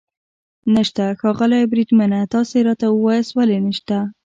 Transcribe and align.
نشته؟ 0.73 1.03
ښاغلی 1.19 1.61
بریدمنه، 1.71 2.19
تاسې 2.33 2.57
راته 2.67 2.85
ووایاست 2.91 3.31
ولې 3.33 3.57
نشته. 3.65 3.97